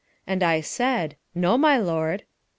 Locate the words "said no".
0.61-1.59